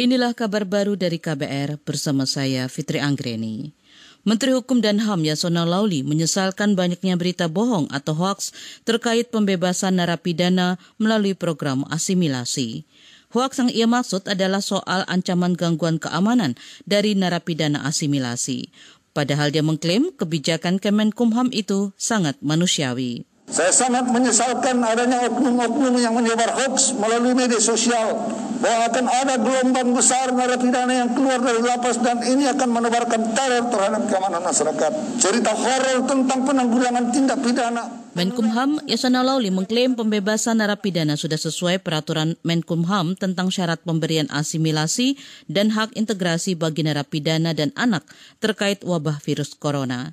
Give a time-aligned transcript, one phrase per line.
[0.00, 3.76] Inilah kabar baru dari KBR bersama saya Fitri Anggreni.
[4.24, 8.48] Menteri Hukum dan HAM Yasona Lauli menyesalkan banyaknya berita bohong atau hoaks
[8.88, 12.88] terkait pembebasan narapidana melalui program asimilasi.
[13.36, 16.56] Hoaks yang ia maksud adalah soal ancaman gangguan keamanan
[16.88, 18.72] dari narapidana asimilasi.
[19.12, 23.28] Padahal dia mengklaim kebijakan Kemenkumham itu sangat manusiawi.
[23.52, 29.90] Saya sangat menyesalkan adanya oknum-oknum yang menyebar hoax melalui media sosial bahwa akan ada gelombang
[29.96, 34.92] besar narapidana yang keluar dari lapas dan ini akan menebarkan teror terhadap keamanan masyarakat.
[35.16, 37.84] Cerita horor tentang penanggulangan tindak pidana.
[38.10, 45.72] Menkumham Yasona Lauli mengklaim pembebasan narapidana sudah sesuai peraturan Menkumham tentang syarat pemberian asimilasi dan
[45.72, 48.04] hak integrasi bagi narapidana dan anak
[48.42, 50.12] terkait wabah virus corona.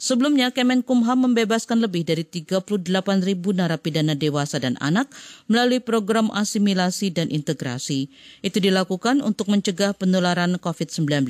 [0.00, 2.64] Sebelumnya, Kemenkumham membebaskan lebih dari 38
[3.22, 5.10] ribu narapidana dewasa dan anak
[5.46, 8.10] melalui program asimilasi dan integrasi.
[8.42, 11.26] Itu dilakukan untuk mencegah penularan COVID-19.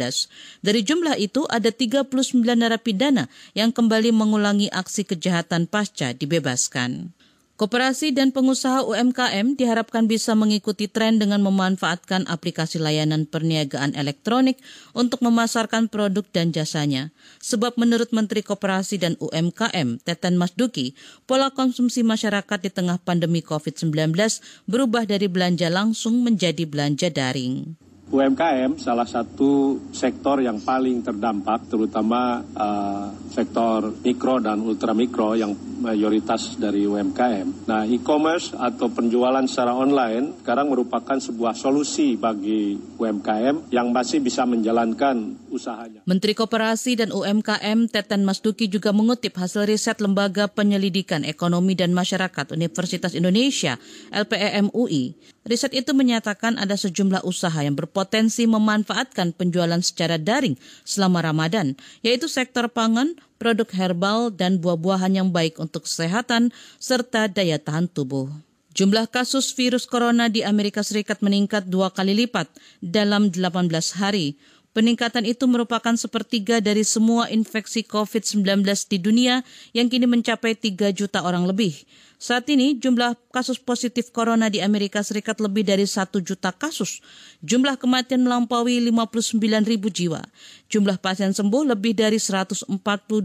[0.65, 2.09] Dari jumlah itu, ada 39
[2.57, 7.24] narapidana yang kembali mengulangi aksi kejahatan pasca dibebaskan.
[7.55, 14.59] Koperasi dan pengusaha UMKM diharapkan bisa mengikuti tren dengan memanfaatkan aplikasi layanan perniagaan elektronik
[14.91, 17.15] untuk memasarkan produk dan jasanya.
[17.39, 20.99] Sebab menurut Menteri Koperasi dan UMKM, Teten Masduki,
[21.31, 24.19] pola konsumsi masyarakat di tengah pandemi COVID-19
[24.67, 27.79] berubah dari belanja langsung menjadi belanja daring.
[28.11, 36.57] UMKM salah satu sektor yang paling terdampak, terutama uh, sektor mikro dan ultramikro yang mayoritas
[36.57, 37.69] dari UMKM.
[37.69, 44.49] Nah, e-commerce atau penjualan secara online sekarang merupakan sebuah solusi bagi UMKM yang masih bisa
[44.49, 46.01] menjalankan usahanya.
[46.09, 52.57] Menteri Koperasi dan UMKM Teten Masduki juga mengutip hasil riset Lembaga Penyelidikan Ekonomi dan Masyarakat
[52.57, 53.77] Universitas Indonesia
[54.09, 55.15] LPEM UI.
[55.45, 60.57] Riset itu menyatakan ada sejumlah usaha yang berpotensi memanfaatkan penjualan secara daring
[60.89, 67.61] selama Ramadan, yaitu sektor pangan, produk herbal, dan buah-buahan yang baik untuk kesehatan serta daya
[67.61, 68.31] tahan tubuh.
[68.75, 72.51] Jumlah kasus virus corona di Amerika Serikat meningkat dua kali lipat
[72.83, 73.71] dalam 18
[74.03, 74.35] hari.
[74.75, 81.23] Peningkatan itu merupakan sepertiga dari semua infeksi COVID-19 di dunia yang kini mencapai 3 juta
[81.23, 81.87] orang lebih.
[82.19, 86.99] Saat ini jumlah kasus positif corona di Amerika Serikat lebih dari 1 juta kasus.
[87.47, 90.27] Jumlah kematian melampaui 59 ribu jiwa.
[90.67, 92.67] Jumlah pasien sembuh lebih dari 142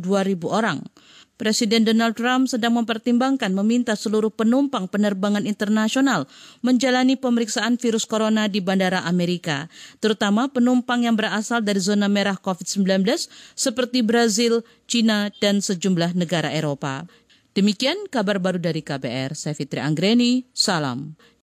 [0.05, 0.85] ribu orang.
[1.39, 6.27] Presiden Donald Trump sedang mempertimbangkan meminta seluruh penumpang penerbangan internasional
[6.59, 9.71] menjalani pemeriksaan virus corona di bandara Amerika,
[10.03, 13.07] terutama penumpang yang berasal dari zona merah COVID-19
[13.55, 17.07] seperti Brazil, China, dan sejumlah negara Eropa.
[17.55, 21.15] Demikian kabar baru dari KBR, saya Fitri Anggreni, salam.